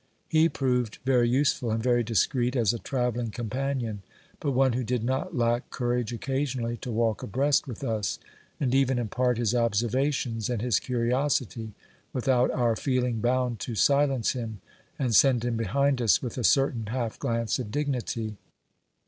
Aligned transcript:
He 0.27 0.49
proved 0.49 0.97
very 1.05 1.29
useful 1.29 1.69
and 1.69 1.83
very 1.83 2.01
discreet 2.01 2.55
as 2.55 2.73
a 2.73 2.79
travelling 2.79 3.29
companion, 3.29 4.01
but 4.39 4.49
one 4.49 4.73
who 4.73 4.83
did 4.83 5.03
not 5.03 5.37
lack 5.37 5.69
courage 5.69 6.11
occasionally 6.11 6.75
to 6.77 6.89
walk 6.91 7.21
abreast 7.21 7.67
with 7.67 7.83
us, 7.83 8.17
and 8.59 8.73
even 8.73 8.97
impart 8.97 9.37
his 9.37 9.53
observations 9.53 10.49
and 10.49 10.59
his 10.59 10.79
curiosity, 10.79 11.73
without 12.13 12.49
our 12.49 12.75
feeling 12.75 13.19
bound 13.21 13.59
to 13.59 13.75
silence 13.75 14.31
him 14.31 14.59
and 14.97 15.15
send 15.15 15.45
him 15.45 15.55
behind 15.55 16.01
us 16.01 16.19
with 16.19 16.35
a 16.35 16.43
certain 16.43 16.87
half 16.87 17.19
glance 17.19 17.59
of 17.59 17.69
dignity. 17.69 18.37